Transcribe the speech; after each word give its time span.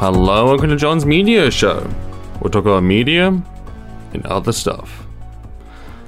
Hello, 0.00 0.46
welcome 0.46 0.70
to 0.70 0.76
John's 0.76 1.04
Media 1.04 1.50
Show. 1.50 1.86
We'll 2.40 2.48
talk 2.48 2.64
about 2.64 2.82
media 2.82 3.26
and 4.14 4.24
other 4.24 4.50
stuff. 4.50 5.06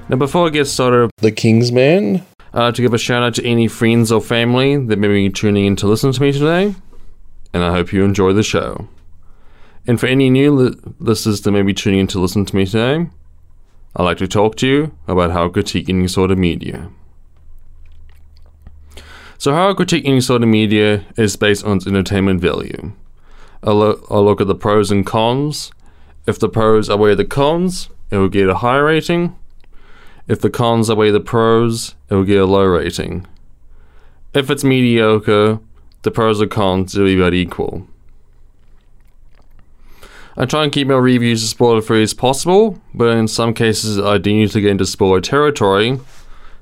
Now, 0.09 0.15
before 0.15 0.47
I 0.47 0.49
get 0.49 0.65
started, 0.65 1.11
The 1.17 1.31
King's 1.31 1.71
Man. 1.71 2.25
I'd 2.55 2.59
uh, 2.59 2.71
to 2.71 2.81
give 2.81 2.95
a 2.95 2.97
shout 2.97 3.21
out 3.21 3.35
to 3.35 3.45
any 3.45 3.67
friends 3.67 4.11
or 4.11 4.19
family 4.19 4.83
that 4.83 4.97
may 4.97 5.09
be 5.09 5.29
tuning 5.29 5.65
in 5.65 5.75
to 5.75 5.85
listen 5.85 6.11
to 6.11 6.21
me 6.23 6.31
today, 6.31 6.73
and 7.53 7.63
I 7.63 7.69
hope 7.69 7.93
you 7.93 8.03
enjoy 8.03 8.33
the 8.33 8.41
show. 8.41 8.87
And 9.85 9.99
for 9.99 10.07
any 10.07 10.31
new 10.31 10.51
li- 10.55 10.75
listeners 10.97 11.41
that 11.41 11.51
may 11.51 11.61
be 11.61 11.75
tuning 11.75 11.99
in 11.99 12.07
to 12.07 12.19
listen 12.19 12.45
to 12.45 12.55
me 12.55 12.65
today, 12.65 13.05
I'd 13.95 14.03
like 14.03 14.17
to 14.17 14.27
talk 14.27 14.55
to 14.55 14.67
you 14.67 14.97
about 15.07 15.29
how 15.29 15.45
I 15.45 15.49
critique 15.49 15.87
any 15.87 16.07
sort 16.07 16.31
of 16.31 16.39
media. 16.39 16.89
So, 19.37 19.53
how 19.53 19.69
I 19.69 19.75
critique 19.75 20.07
any 20.07 20.21
sort 20.21 20.41
of 20.41 20.49
media 20.49 21.05
is 21.15 21.35
based 21.35 21.63
on 21.63 21.77
its 21.77 21.85
entertainment 21.85 22.41
value. 22.41 22.93
I'll, 23.63 23.75
lo- 23.75 24.05
look 24.09 24.41
at 24.41 24.47
the 24.47 24.55
pros 24.55 24.91
and 24.91 25.05
cons. 25.05 25.71
If 26.25 26.37
the 26.39 26.49
pros 26.49 26.89
outweigh 26.89 27.15
the 27.15 27.25
cons, 27.25 27.89
it 28.11 28.17
will 28.17 28.29
get 28.29 28.49
a 28.49 28.55
high 28.55 28.77
rating. 28.77 29.35
If 30.27 30.41
the 30.41 30.49
cons 30.49 30.89
outweigh 30.89 31.11
the 31.11 31.19
pros, 31.19 31.95
it 32.09 32.15
will 32.15 32.23
get 32.23 32.41
a 32.41 32.45
low 32.45 32.65
rating. 32.65 33.27
If 34.33 34.49
it's 34.49 34.63
mediocre, 34.63 35.59
the 36.01 36.11
pros 36.11 36.41
and 36.41 36.51
cons 36.51 36.97
will 36.97 37.05
be 37.05 37.15
about 37.15 37.33
equal. 37.33 37.87
I 40.35 40.45
try 40.45 40.63
and 40.63 40.71
keep 40.71 40.87
my 40.87 40.95
reviews 40.95 41.43
as 41.43 41.49
spoiler 41.49 41.81
free 41.81 42.01
as 42.01 42.13
possible, 42.13 42.81
but 42.93 43.15
in 43.15 43.27
some 43.27 43.53
cases 43.53 43.99
I 43.99 44.17
do 44.17 44.33
need 44.33 44.51
to 44.51 44.61
get 44.61 44.71
into 44.71 44.85
spoiler 44.85 45.21
territory, 45.21 45.99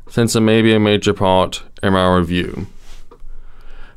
since 0.09 0.35
it 0.35 0.41
may 0.41 0.61
be 0.61 0.73
a 0.73 0.79
major 0.79 1.13
part 1.13 1.63
in 1.81 1.93
my 1.93 2.15
review. 2.15 2.67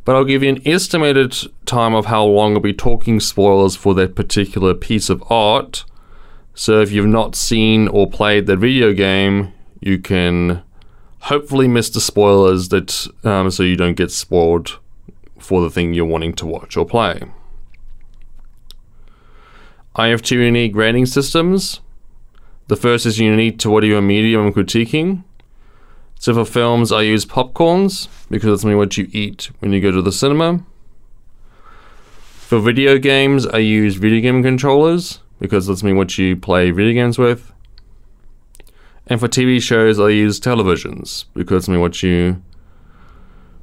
But 0.05 0.17
I'll 0.17 0.25
give 0.25 0.43
you 0.43 0.51
an 0.51 0.67
estimated 0.67 1.35
time 1.65 1.95
of 1.95 2.07
how 2.07 2.25
long 2.25 2.55
I'll 2.55 2.61
be 2.61 2.75
talking 2.75 3.21
spoilers 3.21 3.75
for 3.75 3.95
that 3.95 4.15
particular 4.15 4.75
piece 4.75 5.09
of 5.09 5.23
art. 5.31 5.85
So 6.55 6.81
if 6.81 6.93
you've 6.93 7.07
not 7.07 7.35
seen 7.35 7.89
or 7.89 8.09
played 8.09 8.47
that 8.47 8.59
video 8.59 8.93
game, 8.93 9.53
you 9.81 9.99
can 9.99 10.63
hopefully 11.21 11.67
miss 11.67 11.89
the 11.89 12.01
spoilers 12.01 12.69
that 12.69 13.07
um, 13.25 13.51
so 13.51 13.63
you 13.63 13.77
don't 13.77 13.97
get 13.97 14.11
spoiled 14.11 14.79
for 15.39 15.63
the 15.63 15.71
thing 15.71 15.95
you're 15.95 16.05
wanting 16.05 16.35
to 16.35 16.47
watch 16.47 16.77
or 16.77 16.85
play. 16.85 17.23
I 19.97 20.09
have 20.09 20.23
two 20.23 20.39
unique 20.39 20.77
rating 20.77 21.07
systems. 21.07 21.81
The 22.69 22.77
first 22.77 23.07
is 23.07 23.19
unique 23.19 23.59
to 23.61 23.71
whatever 23.71 24.03
medium 24.03 24.47
I'm 24.47 24.53
critiquing. 24.53 25.25
So 26.25 26.33
for 26.33 26.47
films, 26.47 26.91
I 26.91 27.03
use 27.03 27.27
popcorns 27.27 28.09
because 28.31 28.49
that's 28.49 28.65
mainly 28.65 28.79
what 28.79 28.97
you 28.97 29.11
eat 29.13 29.51
when 29.59 29.75
you 29.75 29.81
go 29.83 29.91
to 29.91 30.01
the 30.01 30.11
cinema. 30.11 30.65
For 32.17 32.59
video 32.61 32.97
games, 32.97 33.47
I 33.47 33.59
use 33.59 33.97
video 33.97 34.23
game 34.23 34.43
controllers 34.43 35.21
because 35.39 35.67
that's 35.67 35.83
me 35.83 35.93
what 35.93 36.17
you 36.17 36.35
play 36.35 36.71
video 36.71 36.95
games 36.95 37.19
with. 37.19 37.53
And 39.07 39.21
for 39.21 39.29
TV 39.29 39.61
shows, 39.61 40.01
I 40.01 40.09
use 40.09 40.41
televisions 40.41 41.27
because 41.35 41.67
that's 41.67 41.69
me 41.69 41.77
what 41.77 42.03
you 42.03 42.43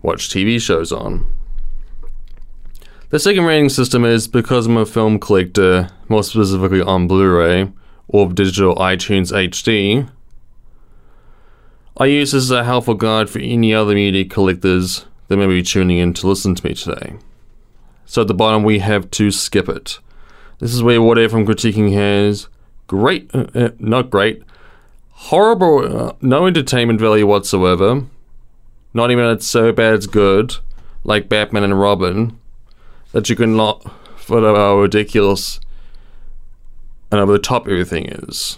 watch 0.04 0.30
TV 0.30 0.62
shows 0.62 0.92
on. 0.92 1.34
The 3.10 3.18
second 3.18 3.46
rating 3.46 3.70
system 3.70 4.06
is 4.06 4.28
because 4.28 4.68
I'm 4.68 4.78
a 4.78 4.86
film 4.86 5.18
collector, 5.18 5.90
more 6.10 6.24
specifically 6.24 6.82
on 6.82 7.08
Blu 7.08 7.28
ray 7.28 7.72
or 8.08 8.32
digital 8.32 8.76
iTunes 8.76 9.32
HD. 9.32 10.08
I 12.02 12.06
use 12.08 12.32
this 12.32 12.46
as 12.46 12.50
a 12.50 12.64
helpful 12.64 12.96
guide 12.96 13.30
for 13.30 13.38
any 13.38 13.76
other 13.76 13.94
media 13.94 14.26
collectors 14.26 15.06
that 15.28 15.38
may 15.38 15.46
be 15.46 15.62
tuning 15.62 16.00
in 16.00 16.16
to 16.16 16.28
listen 16.28 16.56
to 16.56 16.66
me 16.66 16.74
today. 16.74 17.14
So 18.08 18.24
at 18.24 18.28
the 18.28 18.34
bottom, 18.34 18.64
we 18.64 18.80
have 18.80 19.12
to 19.12 19.30
skip 19.30 19.70
it. 19.70 20.00
This 20.58 20.74
is 20.74 20.82
where 20.82 21.00
whatever 21.00 21.38
I'm 21.38 21.46
critiquing 21.46 21.94
has 21.94 22.48
great, 22.88 23.30
uh, 23.36 23.46
uh, 23.54 23.70
not 23.78 24.10
great, 24.10 24.42
horrible, 25.12 26.08
uh, 26.08 26.14
no 26.22 26.48
entertainment 26.48 27.00
value 27.00 27.28
whatsoever. 27.28 28.06
Not 28.96 29.12
even 29.12 29.26
it's 29.26 29.46
so 29.46 29.72
bad 29.72 29.94
it's 29.94 30.08
good, 30.08 30.56
like 31.04 31.30
Batman 31.30 31.64
and 31.64 31.80
Robin, 31.80 32.36
that 33.12 33.30
you 33.30 33.36
can 33.36 33.56
not 33.56 33.86
for 34.16 34.42
how 34.42 34.80
ridiculous 34.80 35.60
and 37.12 37.22
over 37.22 37.34
the 37.34 37.38
top 37.38 37.68
everything 37.68 38.08
is. 38.08 38.58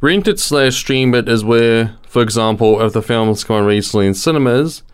Rent 0.00 0.28
it 0.28 0.38
slash 0.38 0.76
stream 0.76 1.12
it 1.14 1.28
is 1.28 1.44
where, 1.44 1.96
for 2.06 2.22
example, 2.22 2.80
if 2.80 2.92
the 2.92 3.02
film's 3.02 3.42
come 3.42 3.56
on 3.56 3.64
recently 3.64 4.06
in 4.06 4.14
cinemas, 4.14 4.84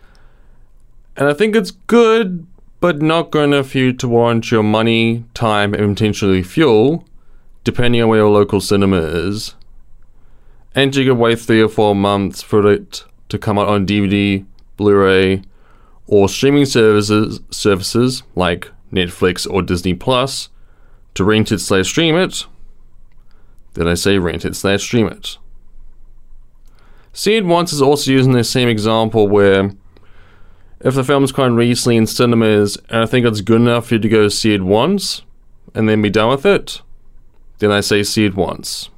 and 1.15 1.27
I 1.27 1.33
think 1.33 1.55
it's 1.55 1.71
good, 1.71 2.47
but 2.79 3.03
not 3.03 3.29
good 3.29 3.43
enough 3.45 3.69
for 3.71 3.77
you 3.77 3.93
to 3.93 4.07
warrant 4.07 4.49
your 4.49 4.63
money, 4.63 5.25
time, 5.35 5.75
and 5.75 5.95
potentially 5.95 6.41
fuel, 6.41 7.07
depending 7.63 8.01
on 8.01 8.09
where 8.09 8.19
your 8.19 8.29
local 8.29 8.59
cinema 8.59 8.97
is. 8.97 9.53
And 10.73 10.95
you 10.95 11.05
could 11.05 11.19
wait 11.19 11.39
three 11.39 11.61
or 11.61 11.69
four 11.69 11.95
months 11.95 12.41
for 12.41 12.67
it 12.69 13.05
to 13.29 13.37
come 13.37 13.59
out 13.59 13.67
on 13.67 13.85
DVD, 13.85 14.45
Blu-ray, 14.75 15.43
or 16.07 16.27
streaming 16.27 16.65
services 16.65 17.39
services 17.49 18.23
like 18.35 18.71
Netflix 18.91 19.49
or 19.49 19.61
Disney 19.61 19.93
Plus 19.93 20.49
to 21.13 21.23
rent 21.23 21.51
it 21.51 21.59
slash 21.59 21.87
stream 21.87 22.15
it. 22.15 22.45
Then 23.75 23.87
I 23.87 23.93
say 23.93 24.17
rent 24.17 24.43
it 24.43 24.55
slash 24.55 24.81
stream 24.81 25.07
it. 25.07 25.37
See 27.13 27.35
It 27.35 27.45
Once 27.45 27.71
is 27.71 27.81
also 27.81 28.11
using 28.11 28.33
the 28.33 28.43
same 28.43 28.67
example 28.67 29.27
where 29.27 29.71
if 30.81 30.95
the 30.95 31.03
film's 31.03 31.31
quite 31.31 31.47
recently 31.47 31.95
in 31.95 32.07
cinemas 32.07 32.77
and 32.89 33.03
I 33.03 33.05
think 33.05 33.25
it's 33.25 33.41
good 33.41 33.61
enough 33.61 33.87
for 33.87 33.95
you 33.95 33.99
to 34.01 34.09
go 34.09 34.27
see 34.27 34.53
it 34.53 34.63
once 34.63 35.21
and 35.73 35.87
then 35.87 36.01
be 36.01 36.09
done 36.09 36.29
with 36.29 36.45
it, 36.45 36.81
then 37.59 37.71
I 37.71 37.79
say 37.79 38.03
see 38.03 38.25
it 38.25 38.35
once. 38.35 38.89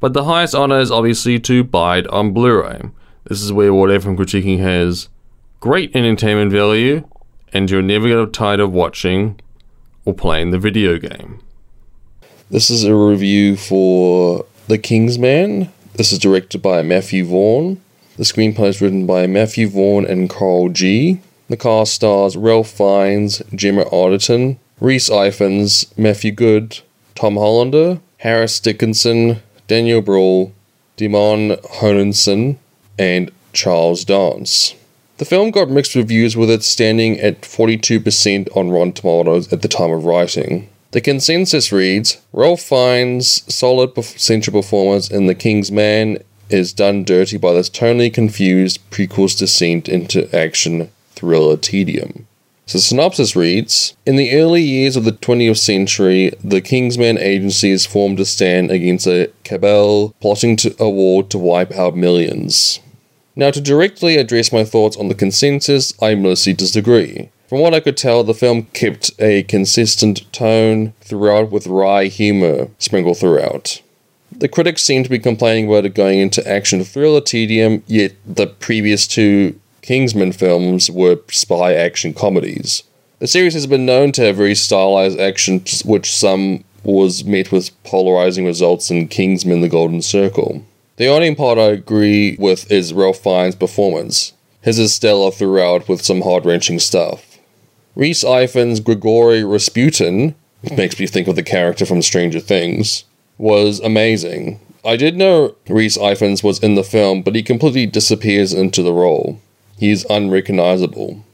But 0.00 0.12
the 0.12 0.24
highest 0.24 0.54
honor 0.54 0.80
is 0.80 0.90
obviously 0.90 1.40
to 1.40 1.64
buy 1.64 1.98
it 1.98 2.06
on 2.08 2.32
Blu 2.32 2.62
ray. 2.62 2.82
This 3.24 3.42
is 3.42 3.52
where 3.52 3.74
whatever 3.74 4.10
I'm 4.10 4.16
critiquing 4.16 4.58
has 4.58 5.08
great 5.60 5.94
entertainment 5.94 6.52
value 6.52 7.08
and 7.52 7.70
you're 7.70 7.82
never 7.82 8.08
get 8.08 8.32
tired 8.32 8.60
of 8.60 8.72
watching 8.72 9.40
or 10.04 10.14
playing 10.14 10.50
the 10.50 10.58
video 10.58 10.98
game. 10.98 11.40
This 12.50 12.68
is 12.68 12.84
a 12.84 12.94
review 12.94 13.56
for 13.56 14.44
The 14.68 14.76
King's 14.76 15.18
Man. 15.18 15.72
This 15.94 16.12
is 16.12 16.18
directed 16.18 16.60
by 16.60 16.82
Matthew 16.82 17.24
Vaughn. 17.24 17.80
The 18.18 18.24
screenplay 18.24 18.68
is 18.68 18.82
written 18.82 19.06
by 19.06 19.26
Matthew 19.26 19.66
Vaughn 19.66 20.04
and 20.04 20.28
Carl 20.28 20.68
G. 20.68 21.20
The 21.48 21.56
cast 21.56 21.94
stars 21.94 22.36
Ralph 22.36 22.68
Fiennes, 22.68 23.40
Gemma 23.54 23.86
Arterton, 23.86 24.58
Rhys 24.78 25.08
Ifans, 25.08 25.96
Matthew 25.96 26.32
Goode, 26.32 26.80
Tom 27.14 27.36
Hollander, 27.36 28.00
Harris 28.18 28.60
Dickinson, 28.60 29.40
Daniel 29.66 30.02
Brühl, 30.02 30.52
Djimon 30.98 31.58
Hounsou, 31.78 32.58
and 32.98 33.30
Charles 33.54 34.04
Dance. 34.04 34.74
The 35.16 35.24
film 35.24 35.50
got 35.50 35.70
mixed 35.70 35.94
reviews 35.94 36.36
with 36.36 36.50
it 36.50 36.62
standing 36.62 37.18
at 37.20 37.40
42% 37.40 38.54
on 38.54 38.70
Rotten 38.70 38.92
Tomatoes 38.92 39.50
at 39.50 39.62
the 39.62 39.68
time 39.68 39.92
of 39.92 40.04
writing. 40.04 40.68
The 40.94 41.00
consensus 41.00 41.72
reads 41.72 42.18
Ralph 42.32 42.60
Fiennes 42.60 43.42
solid 43.52 44.00
central 44.04 44.62
performance 44.62 45.10
in 45.10 45.26
The 45.26 45.34
King's 45.34 45.72
Man 45.72 46.18
is 46.48 46.72
done 46.72 47.02
dirty 47.02 47.36
by 47.36 47.52
this 47.52 47.68
tonally 47.68 48.14
confused 48.14 48.78
prequel's 48.92 49.34
descent 49.34 49.88
into 49.88 50.32
action 50.32 50.92
thriller 51.16 51.56
tedium. 51.56 52.28
So 52.66 52.78
the 52.78 52.82
synopsis 52.82 53.34
reads 53.34 53.96
In 54.06 54.14
the 54.14 54.36
early 54.36 54.62
years 54.62 54.94
of 54.94 55.02
the 55.04 55.10
20th 55.10 55.58
century, 55.58 56.30
the 56.44 56.60
Kingsman 56.60 57.18
Agency 57.18 57.72
is 57.72 57.84
formed 57.84 58.18
to 58.18 58.24
stand 58.24 58.70
against 58.70 59.08
a 59.08 59.32
cabal 59.42 60.14
plotting 60.20 60.54
to 60.58 60.76
a 60.78 60.88
war 60.88 61.24
to 61.24 61.38
wipe 61.38 61.72
out 61.72 61.96
millions. 61.96 62.78
Now, 63.34 63.50
to 63.50 63.60
directly 63.60 64.16
address 64.16 64.52
my 64.52 64.62
thoughts 64.62 64.96
on 64.96 65.08
the 65.08 65.16
consensus, 65.16 65.92
I 66.00 66.14
mostly 66.14 66.52
disagree. 66.52 67.30
From 67.48 67.60
what 67.60 67.74
I 67.74 67.80
could 67.80 67.96
tell, 67.96 68.24
the 68.24 68.32
film 68.34 68.64
kept 68.72 69.10
a 69.18 69.42
consistent 69.42 70.30
tone 70.32 70.94
throughout 71.02 71.50
with 71.50 71.66
wry 71.66 72.06
humor 72.06 72.68
sprinkled 72.78 73.18
throughout. 73.18 73.82
The 74.32 74.48
critics 74.48 74.82
seem 74.82 75.04
to 75.04 75.10
be 75.10 75.18
complaining 75.18 75.68
about 75.68 75.84
it 75.84 75.94
going 75.94 76.18
into 76.18 76.46
action 76.48 76.82
thriller 76.84 77.20
tedium, 77.20 77.82
yet 77.86 78.14
the 78.26 78.46
previous 78.46 79.06
two 79.06 79.60
Kingsman 79.82 80.32
films 80.32 80.90
were 80.90 81.20
spy 81.30 81.74
action 81.74 82.14
comedies. 82.14 82.82
The 83.18 83.26
series 83.26 83.54
has 83.54 83.66
been 83.66 83.86
known 83.86 84.12
to 84.12 84.22
have 84.22 84.36
very 84.36 84.54
stylized 84.54 85.20
action, 85.20 85.62
which 85.84 86.14
some 86.14 86.64
was 86.82 87.24
met 87.24 87.52
with 87.52 87.70
polarizing 87.84 88.46
results 88.46 88.90
in 88.90 89.08
Kingsman 89.08 89.60
The 89.60 89.68
Golden 89.68 90.02
Circle. 90.02 90.64
The 90.96 91.08
only 91.08 91.34
part 91.34 91.58
I 91.58 91.64
agree 91.64 92.36
with 92.38 92.70
is 92.72 92.94
Ralph 92.94 93.18
Fiennes' 93.18 93.54
performance. 93.54 94.32
His 94.62 94.78
is 94.78 94.94
stellar 94.94 95.30
throughout 95.30 95.88
with 95.88 96.02
some 96.02 96.22
heart 96.22 96.44
wrenching 96.44 96.78
stuff. 96.78 97.33
Rhys 97.96 98.24
Ifans' 98.24 98.82
Grigory 98.82 99.44
Rasputin, 99.44 100.34
which 100.62 100.76
makes 100.76 100.98
me 100.98 101.06
think 101.06 101.28
of 101.28 101.36
the 101.36 101.44
character 101.44 101.86
from 101.86 102.02
Stranger 102.02 102.40
Things, 102.40 103.04
was 103.38 103.78
amazing. 103.80 104.58
I 104.84 104.96
did 104.96 105.16
know 105.16 105.54
Rhys 105.68 105.96
Ifans 105.96 106.42
was 106.42 106.58
in 106.58 106.74
the 106.74 106.82
film, 106.82 107.22
but 107.22 107.36
he 107.36 107.42
completely 107.42 107.86
disappears 107.86 108.52
into 108.52 108.82
the 108.82 108.92
role. 108.92 109.40
He 109.78 109.90
is 109.90 110.06
unrecognizable. 110.10 111.24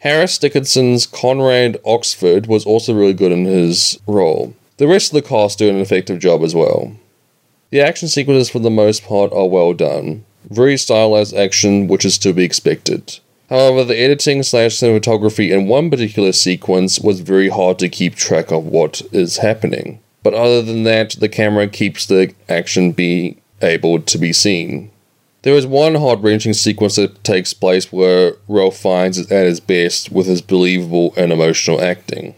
Harris 0.00 0.38
Dickinson's 0.38 1.06
Conrad 1.06 1.78
Oxford 1.84 2.46
was 2.46 2.66
also 2.66 2.94
really 2.94 3.14
good 3.14 3.32
in 3.32 3.44
his 3.44 3.98
role. 4.06 4.54
The 4.78 4.88
rest 4.88 5.12
of 5.12 5.22
the 5.22 5.28
cast 5.28 5.58
do 5.58 5.68
an 5.68 5.76
effective 5.76 6.18
job 6.18 6.42
as 6.42 6.54
well. 6.54 6.92
The 7.70 7.80
action 7.80 8.08
sequences, 8.08 8.50
for 8.50 8.60
the 8.60 8.70
most 8.70 9.04
part, 9.04 9.32
are 9.32 9.48
well 9.48 9.72
done. 9.72 10.24
Very 10.50 10.76
stylized 10.76 11.34
action, 11.34 11.86
which 11.86 12.04
is 12.04 12.18
to 12.18 12.32
be 12.32 12.44
expected. 12.44 13.18
However, 13.48 13.82
the 13.82 13.98
editing 13.98 14.42
slash 14.42 14.76
cinematography 14.76 15.50
in 15.50 15.68
one 15.68 15.90
particular 15.90 16.32
sequence 16.32 17.00
was 17.00 17.20
very 17.20 17.48
hard 17.48 17.78
to 17.78 17.88
keep 17.88 18.14
track 18.14 18.50
of 18.50 18.66
what 18.66 19.02
is 19.10 19.38
happening. 19.38 20.00
But 20.22 20.34
other 20.34 20.60
than 20.60 20.82
that, 20.82 21.16
the 21.18 21.28
camera 21.28 21.68
keeps 21.68 22.04
the 22.04 22.34
action 22.48 22.92
being 22.92 23.40
able 23.62 24.00
to 24.00 24.18
be 24.18 24.32
seen. 24.32 24.90
There 25.42 25.54
is 25.54 25.66
one 25.66 25.94
heart 25.94 26.20
wrenching 26.20 26.52
sequence 26.52 26.96
that 26.96 27.24
takes 27.24 27.54
place 27.54 27.90
where 27.92 28.34
Ralph 28.48 28.76
Fiennes 28.76 29.30
at 29.30 29.46
his 29.46 29.60
best 29.60 30.10
with 30.12 30.26
his 30.26 30.42
believable 30.42 31.14
and 31.16 31.32
emotional 31.32 31.80
acting. 31.80 32.34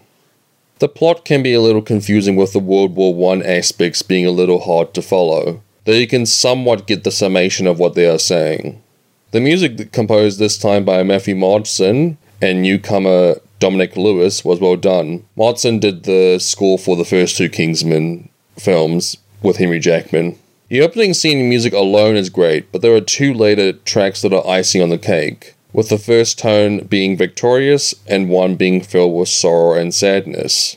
The 0.78 0.88
plot 0.88 1.24
can 1.24 1.42
be 1.42 1.52
a 1.52 1.60
little 1.60 1.82
confusing 1.82 2.36
with 2.36 2.52
the 2.52 2.58
World 2.58 2.94
War 2.94 3.34
I 3.34 3.40
aspects 3.40 4.02
being 4.02 4.26
a 4.26 4.30
little 4.30 4.60
hard 4.60 4.94
to 4.94 5.02
follow, 5.02 5.62
though 5.84 5.92
you 5.92 6.06
can 6.06 6.24
somewhat 6.24 6.86
get 6.86 7.04
the 7.04 7.10
summation 7.10 7.66
of 7.66 7.78
what 7.78 7.94
they 7.94 8.06
are 8.06 8.18
saying. 8.18 8.82
The 9.32 9.40
music 9.40 9.92
composed 9.92 10.40
this 10.40 10.58
time 10.58 10.84
by 10.84 11.04
Matthew 11.04 11.36
Margeson 11.36 12.16
and 12.42 12.62
newcomer 12.62 13.36
Dominic 13.60 13.96
Lewis 13.96 14.44
was 14.44 14.58
well 14.58 14.74
done. 14.74 15.24
Margeson 15.36 15.78
did 15.78 16.02
the 16.02 16.40
score 16.40 16.76
for 16.76 16.96
the 16.96 17.04
first 17.04 17.36
two 17.36 17.48
Kingsman 17.48 18.28
films 18.58 19.18
with 19.40 19.58
Henry 19.58 19.78
Jackman. 19.78 20.36
The 20.68 20.80
opening 20.80 21.14
scene 21.14 21.48
music 21.48 21.72
alone 21.72 22.16
is 22.16 22.28
great, 22.28 22.72
but 22.72 22.82
there 22.82 22.94
are 22.94 23.00
two 23.00 23.32
later 23.32 23.72
tracks 23.72 24.20
that 24.22 24.32
are 24.32 24.46
icing 24.48 24.82
on 24.82 24.88
the 24.88 24.98
cake, 24.98 25.54
with 25.72 25.90
the 25.90 25.98
first 25.98 26.36
tone 26.36 26.84
being 26.86 27.16
victorious 27.16 27.94
and 28.08 28.30
one 28.30 28.56
being 28.56 28.80
filled 28.80 29.16
with 29.16 29.28
sorrow 29.28 29.78
and 29.78 29.94
sadness. 29.94 30.76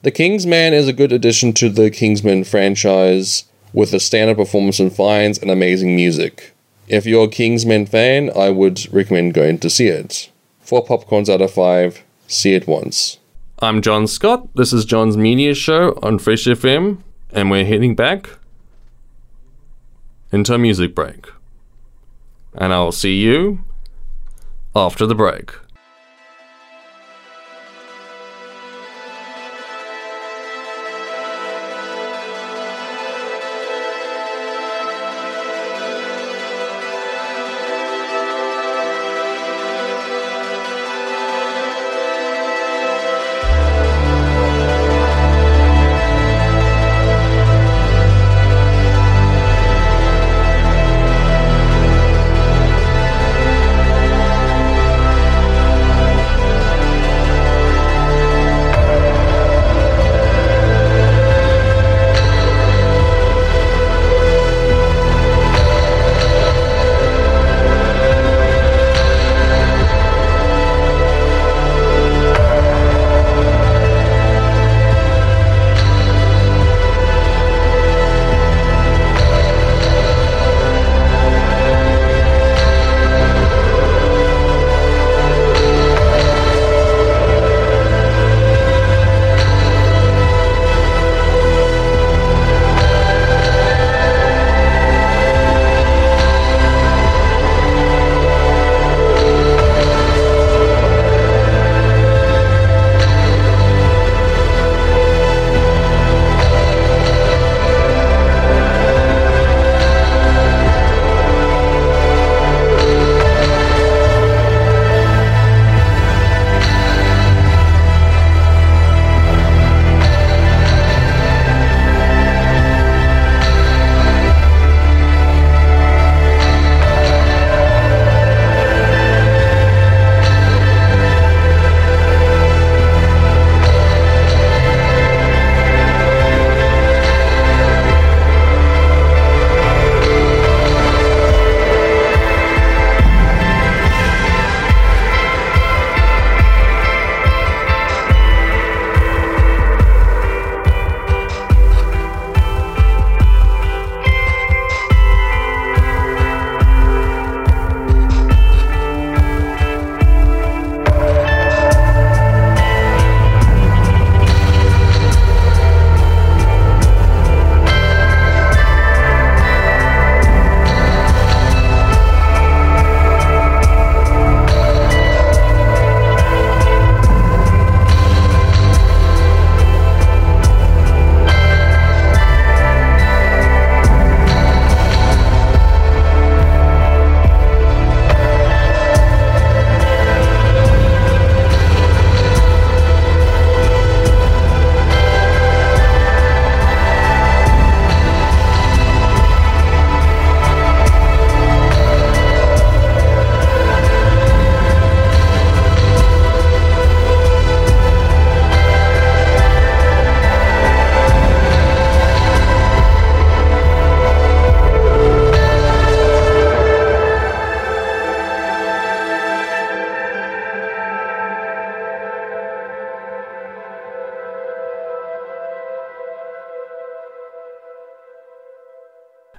The 0.00 0.10
King's 0.10 0.46
Man 0.46 0.72
is 0.72 0.88
a 0.88 0.94
good 0.94 1.12
addition 1.12 1.52
to 1.54 1.68
the 1.68 1.90
Kingsman 1.90 2.44
franchise, 2.44 3.44
with 3.74 3.92
a 3.92 4.00
standard 4.00 4.38
performance 4.38 4.80
in 4.80 4.88
Fiennes 4.88 5.36
and 5.36 5.50
amazing 5.50 5.94
music. 5.94 6.53
If 6.86 7.06
you're 7.06 7.24
a 7.24 7.28
Kingsman 7.28 7.86
fan, 7.86 8.30
I 8.36 8.50
would 8.50 8.92
recommend 8.92 9.32
going 9.32 9.58
to 9.60 9.70
see 9.70 9.86
it. 9.86 10.30
Four 10.60 10.84
popcorns 10.84 11.32
out 11.32 11.40
of 11.40 11.50
five, 11.50 12.04
see 12.26 12.52
it 12.52 12.66
once. 12.66 13.18
I'm 13.60 13.80
John 13.80 14.06
Scott. 14.06 14.54
This 14.54 14.70
is 14.70 14.84
John's 14.84 15.16
Media 15.16 15.54
Show 15.54 15.98
on 16.02 16.18
Fresh 16.18 16.44
FM, 16.44 16.98
and 17.32 17.50
we're 17.50 17.64
heading 17.64 17.94
back 17.94 18.28
into 20.30 20.52
a 20.52 20.58
music 20.58 20.94
break. 20.94 21.26
And 22.54 22.74
I'll 22.74 22.92
see 22.92 23.18
you 23.18 23.60
after 24.76 25.06
the 25.06 25.14
break. 25.14 25.52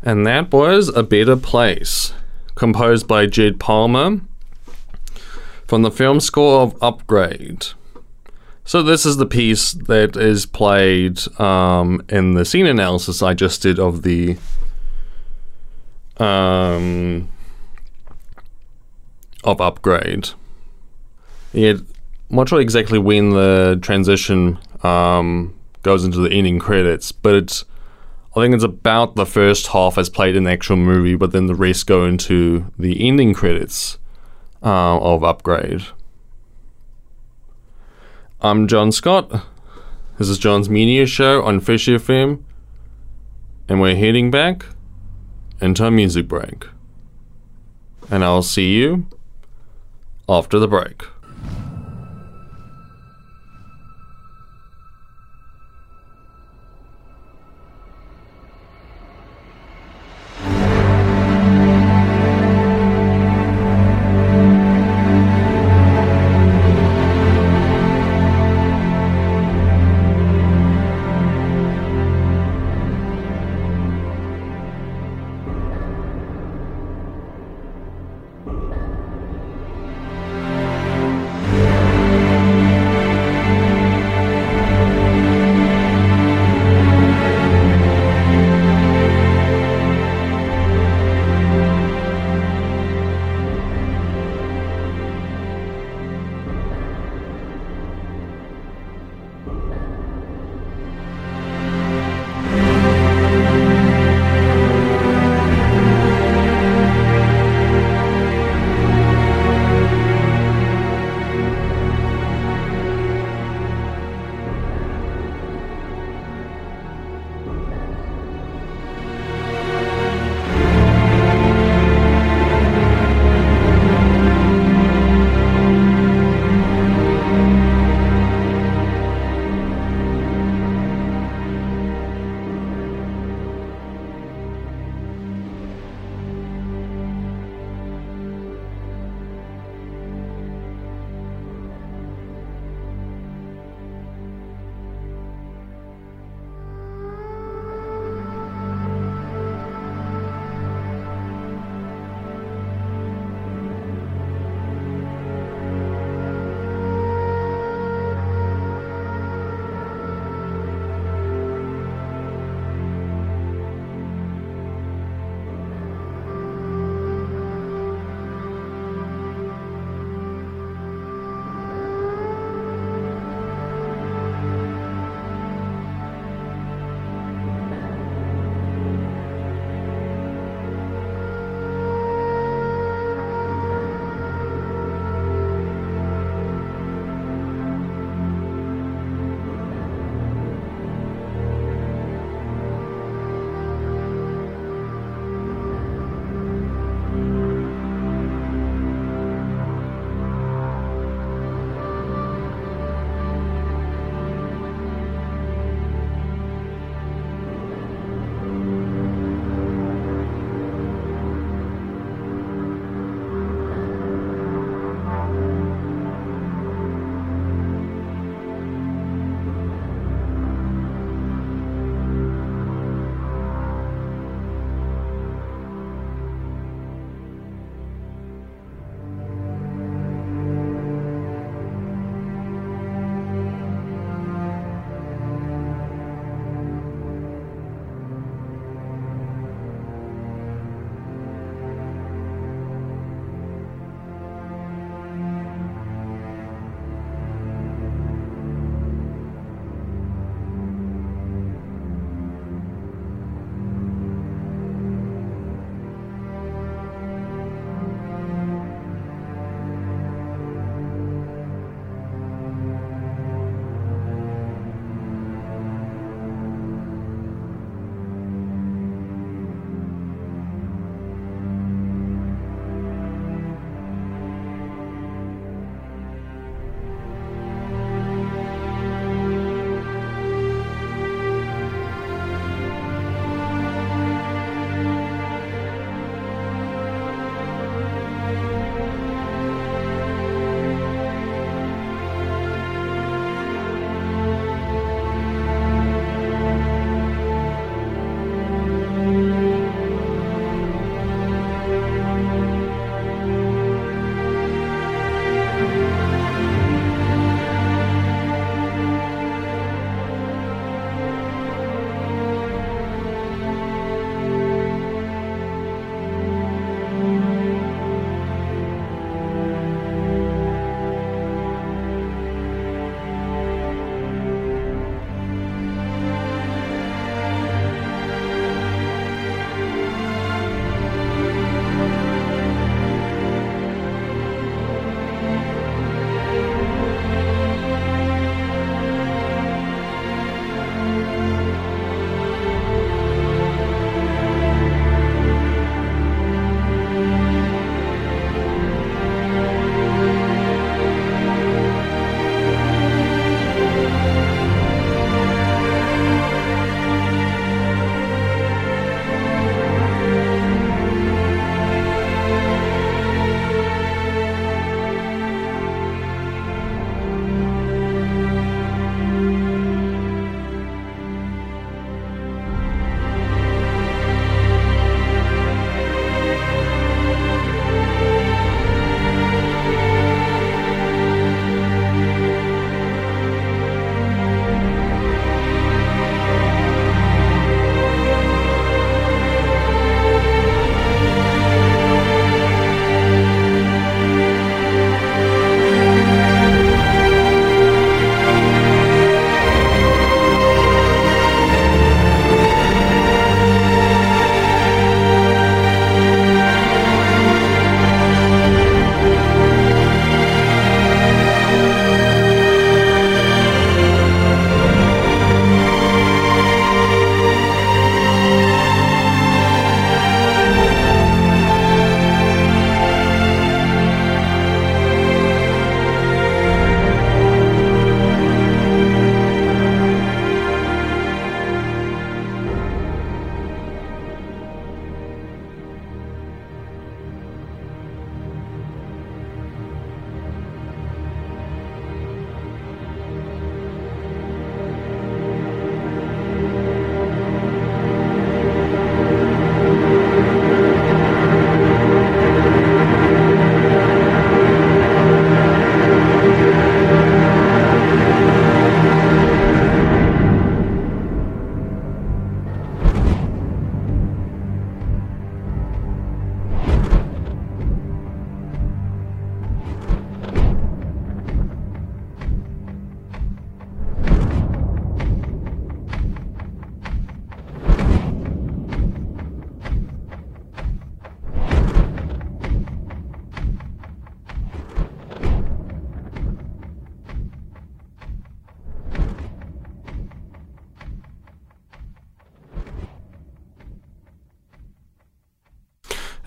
And 0.06 0.26
that 0.28 0.54
was 0.54 0.90
A 0.90 1.02
Better 1.02 1.36
Place, 1.36 2.14
composed 2.54 3.08
by 3.08 3.26
Jed 3.26 3.60
Palmer 3.60 4.22
from 5.66 5.82
the 5.82 5.90
film 5.90 6.20
score 6.20 6.62
of 6.62 6.78
Upgrade. 6.80 7.66
So, 8.64 8.84
this 8.84 9.04
is 9.04 9.18
the 9.18 9.26
piece 9.26 9.72
that 9.72 10.16
is 10.16 10.46
played 10.46 11.20
um, 11.40 12.04
in 12.08 12.36
the 12.36 12.46
scene 12.46 12.68
analysis 12.68 13.24
I 13.24 13.34
just 13.34 13.64
did 13.64 13.80
of 13.80 14.04
the. 14.04 14.38
Um, 16.18 17.30
of 19.44 19.60
Upgrade. 19.60 20.30
Yeah, 21.52 21.74
I'm 22.30 22.36
not 22.36 22.50
sure 22.50 22.62
exactly 22.62 23.00
when 23.00 23.32
the 23.32 23.80
transition 23.82 24.60
um, 24.84 25.54
goes 25.84 26.06
into 26.06 26.20
the 26.20 26.32
ending 26.32 26.60
credits, 26.60 27.12
but 27.12 27.36
it's 27.36 27.66
I 28.36 28.42
think 28.42 28.54
it's 28.54 28.66
about 28.66 29.16
the 29.16 29.26
first 29.26 29.68
half 29.68 29.98
as 29.98 30.10
played 30.10 30.36
in 30.36 30.44
the 30.44 30.52
actual 30.52 30.76
movie, 30.76 31.16
but 31.16 31.32
then 31.32 31.46
the 31.46 31.56
rest 31.56 31.88
go 31.88 32.04
into 32.04 32.70
the 32.78 33.08
ending 33.08 33.34
credits 33.34 33.98
uh, 34.62 35.00
of 35.00 35.24
Upgrade. 35.24 35.84
I'm 38.42 38.68
John 38.68 38.92
Scott. 38.92 39.46
This 40.18 40.28
is 40.28 40.38
John's 40.38 40.70
Media 40.70 41.06
Show 41.06 41.44
on 41.44 41.62
Fresh 41.62 41.86
FM, 41.86 42.44
and 43.70 43.80
we're 43.80 43.96
heading 43.96 44.32
back 44.32 44.66
into 45.62 45.86
a 45.86 45.92
music 45.92 46.28
break. 46.28 46.68
And 48.12 48.22
I'll 48.22 48.44
see 48.44 48.74
you 48.74 49.06
after 50.28 50.60
the 50.60 50.68
break. 50.68 51.04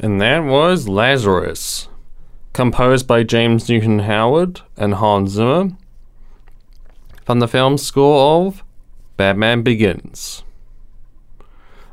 And 0.01 0.21
that 0.21 0.45
was 0.45 0.87
Lazarus, 0.87 1.89
composed 2.53 3.09
by 3.09 3.25
James 3.25 3.69
Newton 3.69 4.01
Howard 4.01 4.61
and 4.77 4.95
Hans 4.95 5.33
Zimmer, 5.33 5.71
from 7.25 7.41
the 7.41 7.49
film 7.49 7.77
score 7.79 8.47
of 8.47 8.63
Batman 9.17 9.63
Begins. 9.63 10.45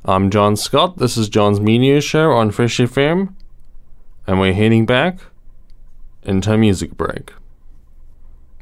I'm 0.04 0.30
John 0.30 0.56
Scott. 0.56 1.00
This 1.00 1.18
is 1.18 1.30
John's 1.30 1.60
Media 1.60 2.00
Show 2.00 2.30
on 2.32 2.52
Fresh 2.52 2.78
FM, 2.78 3.34
and 4.28 4.40
we're 4.40 4.54
heading 4.54 4.86
back 4.86 5.18
into 6.22 6.54
a 6.54 6.60
music 6.60 6.96
break. 6.96 7.34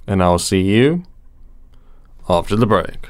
And 0.07 0.23
I'll 0.23 0.39
see 0.39 0.61
you 0.61 1.03
after 2.29 2.55
the 2.55 2.65
break. 2.65 3.09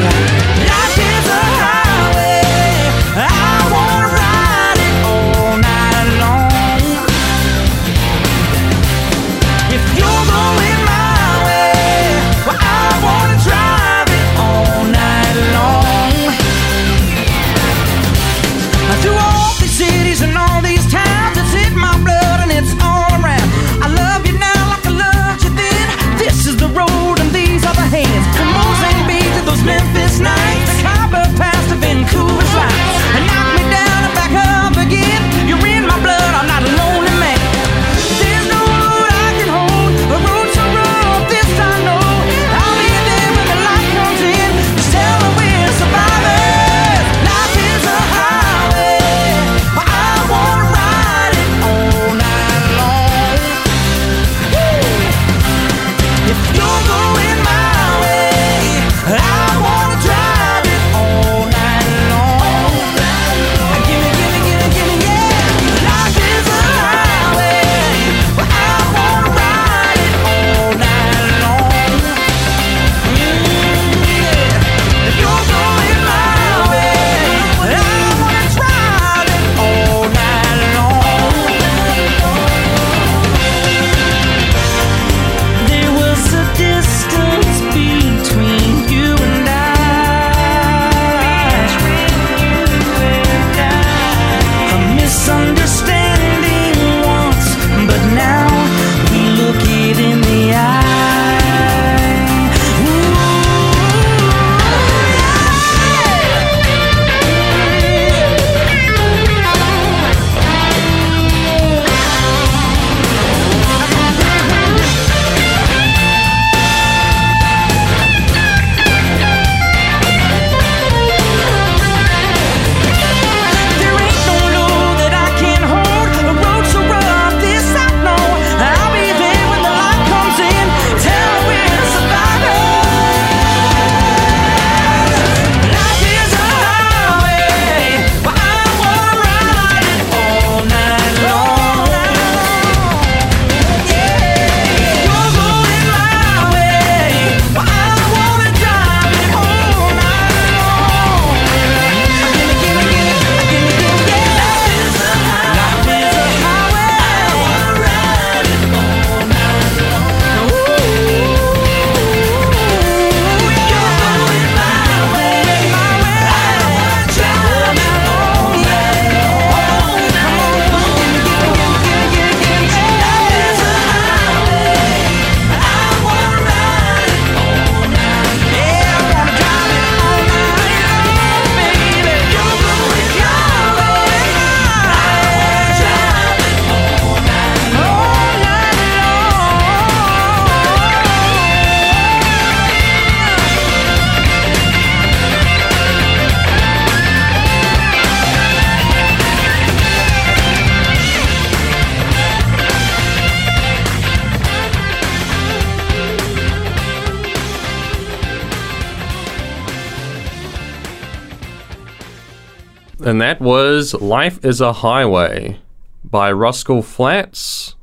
And 213.21 213.29
that 213.29 213.39
was 213.39 213.93
Life 213.93 214.43
is 214.43 214.61
a 214.61 214.73
Highway 214.73 215.59
by 216.03 216.31
Rascal 216.31 216.81
Flatts. 216.81 217.75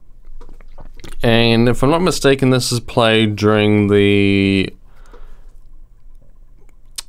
And 1.23 1.69
if 1.69 1.81
I'm 1.85 1.91
not 1.91 2.03
mistaken, 2.03 2.51
this 2.51 2.73
is 2.73 2.81
played 2.81 3.37
during 3.37 3.87
the 3.87 4.75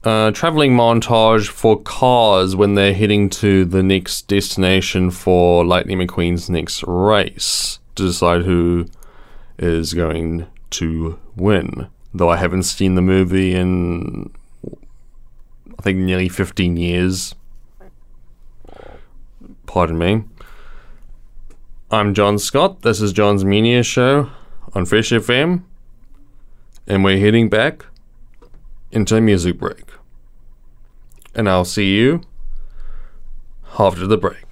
uh, 0.03 0.29
traveling 0.29 0.73
montage 0.73 1.47
for 1.47 1.81
cars 1.81 2.55
when 2.55 2.75
they're 2.75 2.93
heading 2.93 3.31
to 3.31 3.65
the 3.65 3.81
next 3.81 4.27
destination 4.27 5.09
for 5.09 5.65
Lightning 5.65 5.97
McQueen's 5.97 6.51
next 6.51 6.83
race 6.83 7.79
to 7.95 8.03
decide 8.03 8.43
who 8.43 8.85
is 9.57 9.95
going 9.95 10.45
to 10.69 11.17
win. 11.35 11.87
Though 12.13 12.29
I 12.29 12.37
haven't 12.37 12.61
seen 12.61 12.93
the 12.93 13.01
movie 13.01 13.55
in, 13.55 14.29
I 15.79 15.81
think, 15.81 15.97
nearly 15.97 16.29
15 16.29 16.77
years. 16.77 17.33
Pardon 19.69 19.99
me. 19.99 20.23
I'm 21.91 22.15
John 22.15 22.39
Scott. 22.39 22.81
This 22.81 23.01
is 23.01 23.13
John's 23.13 23.45
Media 23.45 23.83
Show 23.83 24.31
on 24.73 24.87
Fresh 24.87 25.11
FM. 25.11 25.61
And 26.87 27.03
we're 27.03 27.19
heading 27.19 27.49
back 27.49 27.85
into 28.91 29.15
a 29.15 29.21
music 29.21 29.59
break. 29.59 29.83
And 31.35 31.47
I'll 31.47 31.65
see 31.65 31.95
you 31.95 32.21
after 33.77 34.07
the 34.07 34.17
break. 34.17 34.48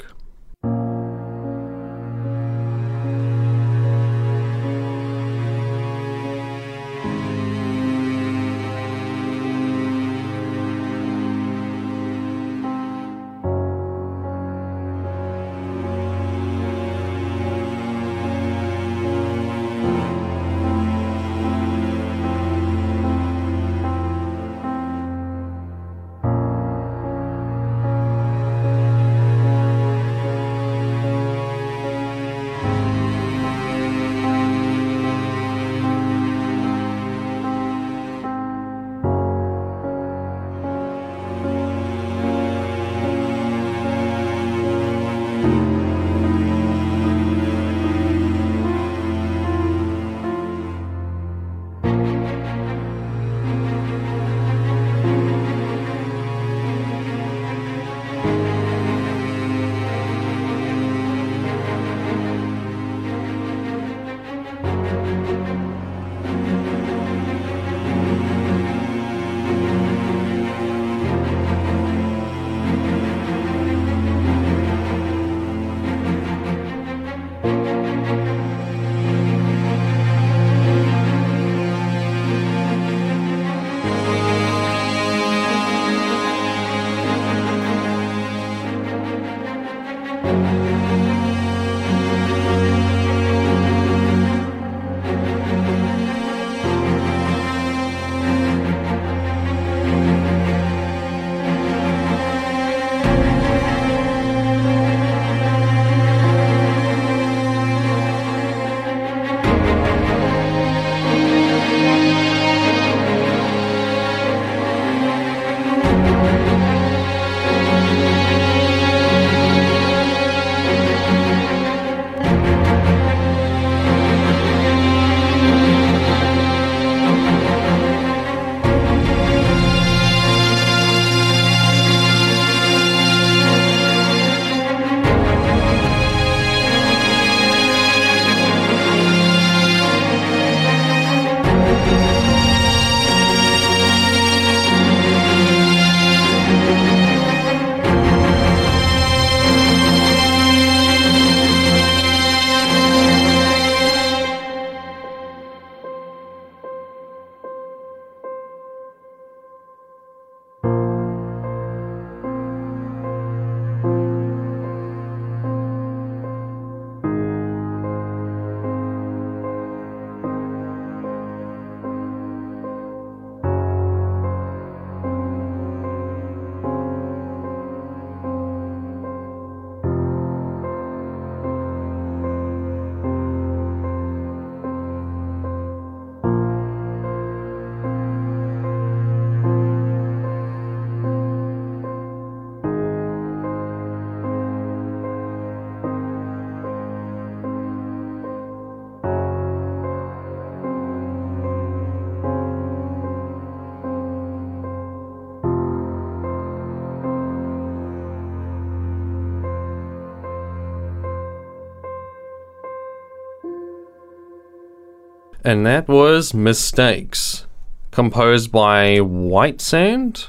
And 215.47 215.65
that 215.65 215.87
was 215.87 216.33
Mistakes, 216.33 217.45
composed 217.91 218.51
by 218.51 218.97
White 218.97 219.61
Sand. 219.61 220.27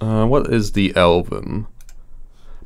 Uh, 0.00 0.24
what 0.26 0.46
is 0.54 0.70
the 0.70 0.94
album? 0.94 1.66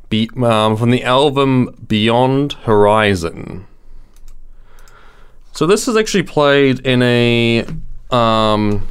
Be- 0.09 0.29
um, 0.37 0.77
from 0.77 0.91
the 0.91 1.03
album 1.03 1.75
Beyond 1.87 2.53
Horizon. 2.53 3.65
So 5.53 5.65
this 5.65 5.87
is 5.87 5.97
actually 5.97 6.21
played 6.21 6.85
in 6.85 7.01
a 7.01 7.65
um, 8.11 8.87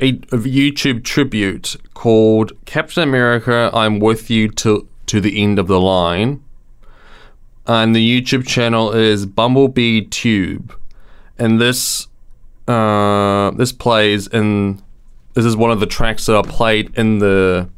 a, 0.00 0.12
a 0.32 0.38
YouTube 0.38 1.04
tribute 1.04 1.76
called 1.92 2.54
Captain 2.64 3.02
America: 3.02 3.70
I'm 3.74 3.98
with 3.98 4.30
you 4.30 4.48
to 4.48 4.88
to 5.04 5.20
the 5.20 5.42
end 5.42 5.58
of 5.58 5.66
the 5.66 5.78
line 5.78 6.42
and 7.66 7.94
the 7.94 8.22
YouTube 8.22 8.46
channel 8.46 8.92
is 8.92 9.26
Bumblebee 9.26 10.02
Tube, 10.02 10.74
and 11.38 11.60
this 11.60 12.06
uh, 12.68 13.50
this 13.52 13.72
plays 13.72 14.26
in 14.26 14.82
this 15.34 15.44
is 15.44 15.56
one 15.56 15.70
of 15.70 15.80
the 15.80 15.86
tracks 15.86 16.26
that 16.26 16.36
are 16.36 16.42
played 16.42 16.92
in 16.96 17.18
the 17.18 17.68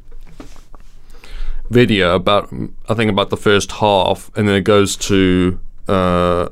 video 1.70 2.14
about 2.14 2.52
I 2.88 2.94
think 2.94 3.10
about 3.10 3.30
the 3.30 3.36
first 3.36 3.72
half, 3.72 4.30
and 4.36 4.48
then 4.48 4.56
it 4.56 4.62
goes 4.62 4.96
to 4.96 5.58
uh, 5.88 6.48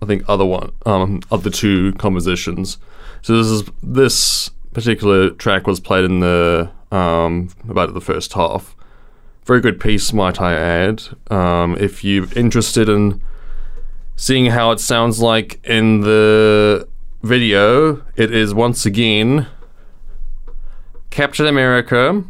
I 0.00 0.06
think 0.06 0.24
other 0.28 0.44
one 0.44 0.72
um 0.86 1.20
the 1.30 1.50
two 1.50 1.92
compositions. 1.94 2.78
So 3.22 3.36
this 3.36 3.46
is 3.46 3.62
this 3.82 4.50
particular 4.72 5.30
track 5.30 5.66
was 5.66 5.80
played 5.80 6.04
in 6.04 6.20
the 6.20 6.70
um 6.90 7.48
about 7.68 7.94
the 7.94 8.00
first 8.00 8.32
half. 8.32 8.74
Very 9.44 9.60
good 9.60 9.80
piece, 9.80 10.12
might 10.12 10.40
I 10.40 10.54
add. 10.54 11.02
Um, 11.30 11.76
if 11.78 12.04
you're 12.04 12.32
interested 12.36 12.88
in 12.88 13.20
seeing 14.14 14.46
how 14.46 14.70
it 14.70 14.78
sounds 14.78 15.20
like 15.20 15.58
in 15.64 16.02
the 16.02 16.86
video, 17.22 18.04
it 18.14 18.32
is 18.32 18.54
once 18.54 18.86
again 18.86 19.48
Captain 21.10 21.46
America. 21.46 22.22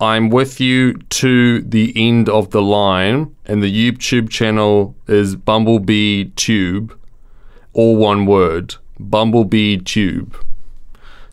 I'm 0.00 0.28
with 0.28 0.60
you 0.60 0.94
to 0.94 1.60
the 1.62 1.92
end 1.96 2.28
of 2.28 2.50
the 2.50 2.62
line, 2.62 3.34
and 3.46 3.62
the 3.62 3.72
YouTube 3.72 4.28
channel 4.28 4.96
is 5.06 5.36
Bumblebee 5.36 6.30
Tube, 6.36 6.98
all 7.72 7.96
one 7.96 8.26
word 8.26 8.74
Bumblebee 8.98 9.78
Tube. 9.78 10.36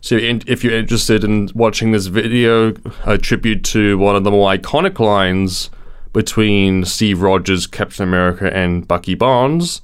So, 0.06 0.14
if 0.20 0.62
you're 0.62 0.72
interested 0.72 1.24
in 1.24 1.50
watching 1.52 1.90
this 1.90 2.06
video, 2.06 2.74
a 3.04 3.18
tribute 3.18 3.64
to 3.64 3.98
one 3.98 4.14
of 4.14 4.22
the 4.22 4.30
more 4.30 4.52
iconic 4.52 5.00
lines 5.00 5.68
between 6.12 6.84
Steve 6.84 7.22
Rogers, 7.22 7.66
Captain 7.66 8.04
America, 8.04 8.56
and 8.56 8.86
Bucky 8.86 9.16
Barnes, 9.16 9.82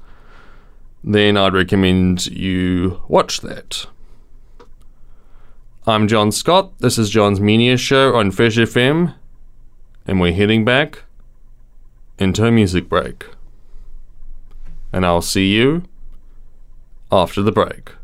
then 1.03 1.37
I'd 1.37 1.55
recommend 1.55 2.29
you 2.29 3.03
watch 3.09 3.41
that. 3.41 3.87
I'm 5.89 6.07
John 6.07 6.31
Scott. 6.31 6.79
This 6.79 6.99
is 6.99 7.11
John's 7.11 7.41
Media 7.41 7.77
Show 7.77 8.15
on 8.15 8.31
Fresh 8.31 8.59
FM, 8.59 9.17
and 10.07 10.21
we're 10.21 10.35
heading 10.35 10.65
back 10.65 11.03
into 12.21 12.47
a 12.47 12.53
music 12.53 12.89
break. 12.89 13.27
And 14.93 15.05
I'll 15.05 15.21
see 15.21 15.53
you 15.53 15.83
after 17.11 17.43
the 17.43 17.51
break. 17.51 17.95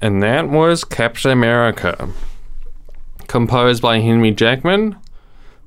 And 0.00 0.22
that 0.22 0.48
was 0.48 0.82
Captain 0.84 1.30
America, 1.30 2.08
composed 3.26 3.82
by 3.82 4.00
Henry 4.00 4.30
Jackman 4.30 4.96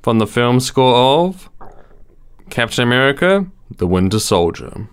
from 0.01 0.17
the 0.17 0.25
film 0.25 0.59
score 0.59 0.95
of 0.95 1.49
Captain 2.49 2.83
America 2.83 3.45
The 3.77 3.85
Winter 3.85 4.19
Soldier. 4.19 4.87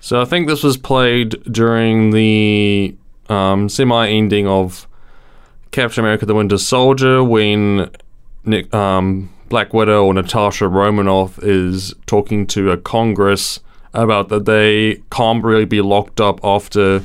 So 0.00 0.20
I 0.20 0.24
think 0.24 0.48
this 0.48 0.64
was 0.64 0.76
played 0.76 1.42
during 1.44 2.10
the 2.10 2.96
um, 3.28 3.68
semi 3.68 4.08
ending 4.08 4.48
of 4.48 4.88
Captain 5.70 6.02
America 6.02 6.26
The 6.26 6.34
Winter 6.34 6.58
Soldier 6.58 7.22
when 7.22 7.88
Nick, 8.44 8.74
um, 8.74 9.30
Black 9.48 9.72
Widow 9.72 10.06
or 10.06 10.14
Natasha 10.14 10.66
Romanoff 10.66 11.38
is 11.42 11.94
talking 12.06 12.46
to 12.48 12.72
a 12.72 12.76
Congress 12.76 13.60
about 13.94 14.28
that 14.28 14.44
they 14.44 15.02
can't 15.10 15.44
really 15.44 15.64
be 15.64 15.80
locked 15.80 16.20
up 16.20 16.40
after 16.42 17.02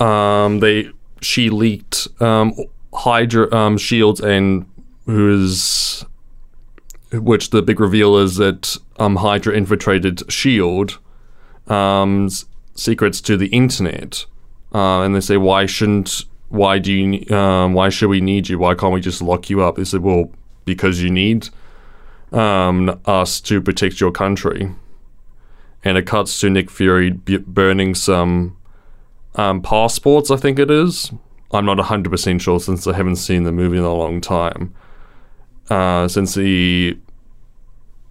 um, 0.00 0.60
they 0.60 0.90
she 1.20 1.50
leaked 1.50 2.08
um, 2.20 2.54
Hydra 2.92 3.52
um, 3.54 3.78
shields 3.78 4.20
and 4.20 4.66
who 5.06 5.44
is 5.44 6.04
which 7.12 7.50
the 7.50 7.62
big 7.62 7.80
reveal 7.80 8.16
is 8.16 8.36
that 8.36 8.76
um, 8.98 9.16
Hydra 9.16 9.54
infiltrated 9.54 10.30
Shield 10.32 10.98
um, 11.66 12.28
secrets 12.74 13.20
to 13.22 13.36
the 13.36 13.48
internet, 13.48 14.26
uh, 14.74 15.02
and 15.02 15.14
they 15.14 15.20
say 15.20 15.36
why 15.36 15.66
shouldn't 15.66 16.24
why 16.48 16.78
do 16.78 16.92
you 16.92 17.36
um, 17.36 17.74
why 17.74 17.88
should 17.88 18.08
we 18.08 18.20
need 18.20 18.48
you? 18.48 18.58
Why 18.58 18.74
can't 18.74 18.92
we 18.92 19.00
just 19.00 19.22
lock 19.22 19.50
you 19.50 19.62
up? 19.62 19.76
They 19.76 19.84
said 19.84 20.00
well 20.00 20.30
because 20.64 21.02
you 21.02 21.10
need 21.10 21.48
um, 22.32 23.00
us 23.06 23.40
to 23.42 23.60
protect 23.60 24.00
your 24.00 24.12
country, 24.12 24.72
and 25.84 25.98
it 25.98 26.06
cuts 26.06 26.40
to 26.40 26.50
Nick 26.50 26.70
Fury 26.70 27.10
b- 27.10 27.38
burning 27.38 27.94
some 27.94 28.56
um, 29.34 29.62
passports. 29.62 30.30
I 30.30 30.36
think 30.36 30.58
it 30.58 30.70
is. 30.70 31.12
I'm 31.52 31.66
not 31.66 31.78
100% 31.78 32.40
sure 32.40 32.60
since 32.60 32.86
I 32.86 32.94
haven't 32.94 33.16
seen 33.16 33.42
the 33.42 33.52
movie 33.52 33.78
in 33.78 33.84
a 33.84 33.94
long 33.94 34.20
time. 34.20 34.74
Uh, 35.68 36.08
since 36.08 36.34
he, 36.34 37.00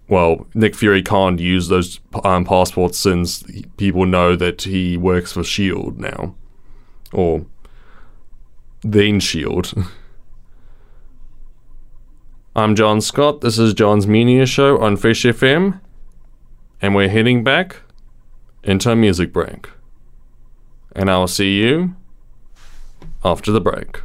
well, 0.08 0.46
Nick 0.54 0.74
Fury 0.74 1.02
can't 1.02 1.40
use 1.40 1.68
those 1.68 2.00
um, 2.24 2.44
passports 2.44 2.98
since 2.98 3.42
people 3.76 4.06
know 4.06 4.36
that 4.36 4.62
he 4.62 4.96
works 4.96 5.32
for 5.32 5.40
S.H.I.E.L.D. 5.40 6.00
Now. 6.00 6.34
Or 7.12 7.46
then 8.82 9.16
S.H.I.E.L.D. 9.16 9.82
I'm 12.56 12.74
John 12.74 13.00
Scott. 13.00 13.42
This 13.42 13.58
is 13.58 13.72
John's 13.74 14.06
Media 14.06 14.44
Show 14.44 14.78
on 14.80 14.96
Fresh 14.96 15.22
FM. 15.22 15.80
And 16.82 16.94
we're 16.94 17.08
heading 17.08 17.44
back 17.44 17.76
into 18.64 18.90
a 18.90 18.96
music 18.96 19.32
break. 19.32 19.68
And 20.92 21.10
I'll 21.10 21.28
see 21.28 21.58
you 21.58 21.94
after 23.24 23.52
the 23.52 23.60
break. 23.60 24.00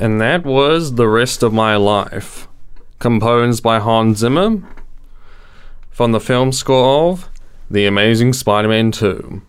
And 0.00 0.18
that 0.18 0.46
was 0.46 0.94
The 0.94 1.06
Rest 1.06 1.42
of 1.42 1.52
My 1.52 1.76
Life, 1.76 2.48
composed 3.00 3.62
by 3.62 3.80
Hans 3.80 4.20
Zimmer 4.20 4.62
from 5.90 6.12
the 6.12 6.20
film 6.20 6.52
score 6.52 7.10
of 7.10 7.28
The 7.70 7.84
Amazing 7.84 8.32
Spider 8.32 8.68
Man 8.68 8.92
2. 8.92 9.42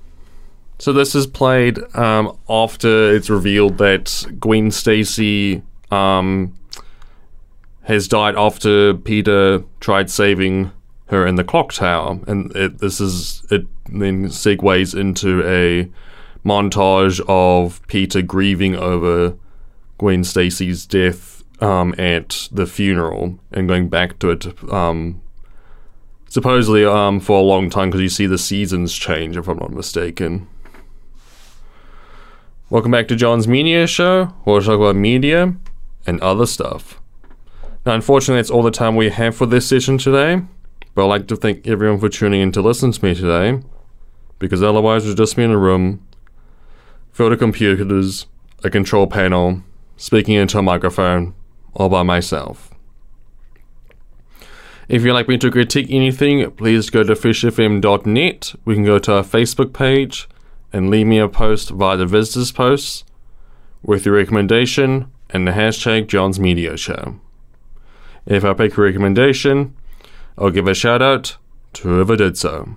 So 0.77 0.91
this 0.91 1.15
is 1.15 1.25
played 1.25 1.79
um, 1.95 2.37
after 2.49 3.15
it's 3.15 3.29
revealed 3.29 3.77
that 3.77 4.25
Gwen 4.41 4.71
Stacy 4.71 5.61
um, 5.89 6.53
has 7.83 8.09
died 8.09 8.35
after 8.35 8.93
Peter 8.93 9.63
tried 9.79 10.09
saving 10.09 10.73
her 11.05 11.25
in 11.25 11.35
the 11.35 11.45
clock 11.45 11.71
tower, 11.71 12.19
and 12.27 12.53
it, 12.57 12.79
this 12.79 12.99
is 12.99 13.41
it 13.51 13.65
then 13.85 14.25
segues 14.25 14.99
into 14.99 15.47
a 15.47 15.89
montage 16.45 17.21
of 17.29 17.81
Peter 17.87 18.21
grieving 18.21 18.75
over 18.75 19.37
Gwen 20.01 20.23
Stacy's 20.23 20.87
death 20.87 21.43
um, 21.61 21.93
at 21.95 22.49
the 22.51 22.65
funeral 22.65 23.37
and 23.51 23.67
going 23.67 23.87
back 23.87 24.17
to 24.17 24.31
it 24.31 24.47
um, 24.73 25.21
supposedly 26.27 26.83
um, 26.83 27.19
for 27.19 27.37
a 27.37 27.43
long 27.43 27.69
time 27.69 27.91
because 27.91 28.01
you 28.01 28.09
see 28.09 28.25
the 28.25 28.39
seasons 28.39 28.95
change, 28.95 29.37
if 29.37 29.47
I'm 29.47 29.59
not 29.59 29.71
mistaken. 29.71 30.47
Welcome 32.71 32.89
back 32.89 33.09
to 33.09 33.15
John's 33.15 33.47
Media 33.47 33.85
Show, 33.85 34.25
where 34.43 34.59
we 34.59 34.65
talk 34.65 34.79
about 34.79 34.95
media 34.95 35.53
and 36.07 36.19
other 36.21 36.47
stuff. 36.47 36.99
Now, 37.85 37.93
unfortunately, 37.93 38.39
that's 38.39 38.49
all 38.49 38.63
the 38.63 38.71
time 38.71 38.95
we 38.95 39.11
have 39.11 39.35
for 39.35 39.45
this 39.45 39.67
session 39.67 39.99
today, 39.99 40.41
but 40.95 41.03
I'd 41.03 41.09
like 41.09 41.27
to 41.27 41.35
thank 41.35 41.67
everyone 41.67 41.99
for 41.99 42.09
tuning 42.09 42.41
in 42.41 42.51
to 42.53 42.61
listen 42.63 42.91
to 42.91 43.05
me 43.05 43.13
today, 43.13 43.61
because 44.39 44.63
otherwise, 44.63 45.05
we'd 45.05 45.17
just 45.17 45.35
be 45.35 45.43
in 45.43 45.51
a 45.51 45.59
room 45.59 46.03
filled 47.11 47.29
with 47.29 47.39
computers, 47.39 48.25
a 48.63 48.71
control 48.71 49.05
panel, 49.05 49.61
speaking 50.01 50.33
into 50.33 50.57
a 50.57 50.63
microphone, 50.63 51.31
all 51.75 51.87
by 51.87 52.01
myself. 52.01 52.71
If 54.89 55.03
you'd 55.03 55.13
like 55.13 55.27
me 55.27 55.37
to 55.37 55.51
critique 55.51 55.91
anything, 55.91 56.49
please 56.53 56.89
go 56.89 57.03
to 57.03 57.13
freshfm.net. 57.13 58.55
We 58.65 58.73
can 58.73 58.83
go 58.83 58.97
to 58.97 59.13
our 59.17 59.23
Facebook 59.23 59.73
page 59.73 60.27
and 60.73 60.89
leave 60.89 61.05
me 61.05 61.19
a 61.19 61.27
post 61.27 61.69
via 61.69 61.97
the 61.97 62.07
visitors 62.07 62.51
post 62.51 63.05
with 63.83 64.07
your 64.07 64.15
recommendation 64.15 65.11
and 65.29 65.47
the 65.47 65.51
hashtag 65.51 66.07
John's 66.07 66.39
Media 66.39 66.77
Show. 66.77 67.19
If 68.25 68.43
I 68.43 68.53
pick 68.53 68.75
a 68.75 68.81
recommendation, 68.81 69.75
I'll 70.35 70.49
give 70.49 70.67
a 70.67 70.73
shout 70.73 71.03
out 71.03 71.37
to 71.73 71.83
whoever 71.83 72.15
did 72.15 72.39
so. 72.39 72.75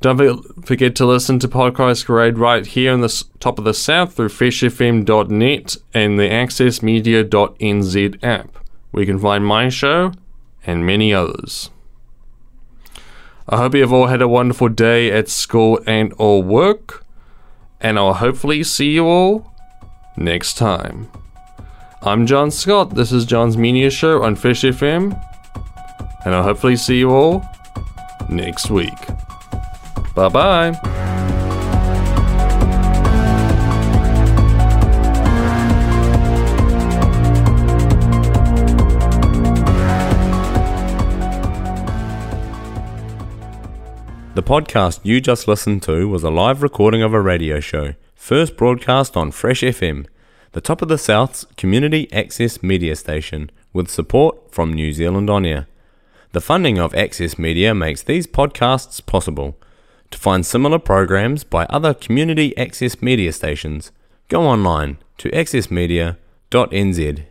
Don't 0.00 0.64
forget 0.64 0.96
to 0.96 1.04
listen 1.04 1.38
to 1.40 1.48
Podcast 1.48 2.06
Parade 2.06 2.38
right 2.38 2.64
here 2.64 2.90
on 2.90 3.02
the 3.02 3.24
top 3.38 3.58
of 3.58 3.66
the 3.66 3.74
south 3.74 4.14
through 4.14 4.30
freshfm.net 4.30 5.76
and 5.92 6.18
the 6.18 6.22
accessmedia.nz 6.22 8.24
app, 8.24 8.58
where 8.90 9.02
you 9.02 9.06
can 9.06 9.18
find 9.18 9.44
my 9.44 9.68
show 9.68 10.12
and 10.66 10.86
many 10.86 11.12
others. 11.12 11.68
I 13.46 13.58
hope 13.58 13.74
you 13.74 13.82
have 13.82 13.92
all 13.92 14.06
had 14.06 14.22
a 14.22 14.28
wonderful 14.28 14.70
day 14.70 15.10
at 15.10 15.28
school 15.28 15.78
and 15.86 16.14
or 16.16 16.42
work, 16.42 17.04
and 17.78 17.98
I'll 17.98 18.14
hopefully 18.14 18.62
see 18.62 18.92
you 18.92 19.06
all 19.06 19.54
next 20.16 20.56
time. 20.56 21.10
I'm 22.00 22.26
John 22.26 22.50
Scott. 22.50 22.94
This 22.94 23.12
is 23.12 23.26
John's 23.26 23.58
Media 23.58 23.90
Show 23.90 24.22
on 24.22 24.34
Fresh 24.34 24.62
FM, 24.62 25.12
and 26.24 26.34
I'll 26.34 26.42
hopefully 26.42 26.76
see 26.76 26.98
you 26.98 27.10
all 27.10 27.44
next 28.30 28.70
week. 28.70 28.96
Bye 30.20 30.28
bye. 30.28 30.70
The 44.34 44.42
podcast 44.42 45.00
you 45.04 45.22
just 45.22 45.48
listened 45.48 45.82
to 45.84 46.06
was 46.06 46.22
a 46.22 46.28
live 46.28 46.62
recording 46.62 47.00
of 47.02 47.14
a 47.14 47.20
radio 47.22 47.60
show, 47.60 47.94
first 48.14 48.58
broadcast 48.58 49.16
on 49.16 49.30
Fresh 49.30 49.62
FM, 49.62 50.06
the 50.52 50.60
top 50.60 50.82
of 50.82 50.88
the 50.88 50.98
South's 50.98 51.46
community 51.56 52.12
access 52.12 52.62
media 52.62 52.94
station, 52.94 53.50
with 53.72 53.88
support 53.88 54.52
from 54.52 54.74
New 54.74 54.92
Zealand 54.92 55.30
On 55.30 55.46
Air. 55.46 55.66
The 56.32 56.42
funding 56.42 56.78
of 56.78 56.94
Access 56.94 57.38
Media 57.38 57.74
makes 57.74 58.02
these 58.02 58.26
podcasts 58.26 59.04
possible. 59.06 59.56
To 60.10 60.18
find 60.18 60.44
similar 60.44 60.78
programs 60.78 61.44
by 61.44 61.66
other 61.66 61.94
community 61.94 62.56
access 62.56 63.00
media 63.00 63.32
stations, 63.32 63.92
go 64.28 64.42
online 64.42 64.98
to 65.18 65.30
accessmedia.nz 65.30 67.26